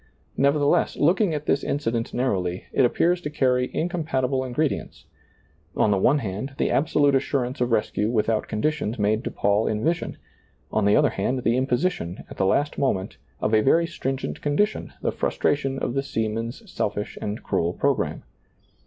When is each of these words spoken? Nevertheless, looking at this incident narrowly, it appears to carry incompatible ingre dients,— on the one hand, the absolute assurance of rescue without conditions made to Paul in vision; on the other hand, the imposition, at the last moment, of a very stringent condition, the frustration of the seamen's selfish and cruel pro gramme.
Nevertheless, 0.35 0.97
looking 0.97 1.35
at 1.35 1.45
this 1.45 1.63
incident 1.63 2.11
narrowly, 2.11 2.65
it 2.73 2.85
appears 2.85 3.21
to 3.21 3.29
carry 3.29 3.69
incompatible 3.71 4.39
ingre 4.39 4.67
dients,— 4.67 5.03
on 5.77 5.91
the 5.91 5.99
one 5.99 6.17
hand, 6.17 6.55
the 6.57 6.71
absolute 6.71 7.13
assurance 7.13 7.61
of 7.61 7.71
rescue 7.71 8.09
without 8.09 8.47
conditions 8.47 8.97
made 8.97 9.23
to 9.23 9.29
Paul 9.29 9.67
in 9.67 9.83
vision; 9.83 10.17
on 10.71 10.85
the 10.85 10.95
other 10.95 11.11
hand, 11.11 11.43
the 11.43 11.55
imposition, 11.55 12.23
at 12.31 12.37
the 12.37 12.47
last 12.47 12.79
moment, 12.79 13.17
of 13.41 13.53
a 13.53 13.61
very 13.61 13.85
stringent 13.85 14.41
condition, 14.41 14.91
the 15.03 15.11
frustration 15.11 15.77
of 15.77 15.93
the 15.93 16.01
seamen's 16.01 16.67
selfish 16.67 17.15
and 17.21 17.43
cruel 17.43 17.71
pro 17.71 17.93
gramme. 17.93 18.23